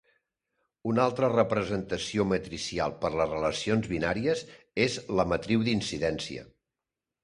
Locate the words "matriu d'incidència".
5.37-6.53